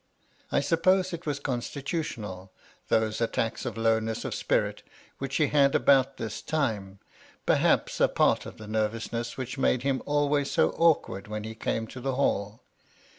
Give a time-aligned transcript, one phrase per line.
[0.51, 2.51] I suppose it was constitutional,
[2.87, 4.81] those attacks of lowness of spirits
[5.19, 6.97] which he had about this time;
[7.45, 11.85] perhaps a part of the nervousness which made him always so awkward when he came
[11.85, 12.63] to the Hall.